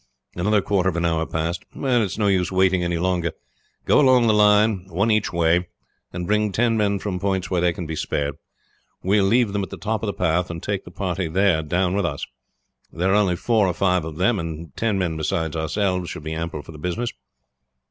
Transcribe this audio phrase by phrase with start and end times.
[0.35, 1.63] Another quarter of an hour passed.
[1.75, 3.33] "It is no use waiting any longer.
[3.85, 5.67] Go along the line, one each way,
[6.11, 8.33] and bring ten men from points where they can be spared.
[9.03, 11.61] We will leave them at the top of the path and take the party there
[11.61, 12.25] down with us.
[12.91, 16.63] There are only four or five of them, and ten men beside ourselves are ample
[16.63, 17.11] for the business."